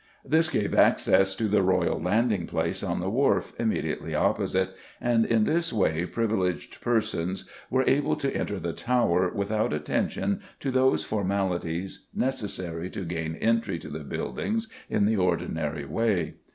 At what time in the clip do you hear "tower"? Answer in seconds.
8.73-9.31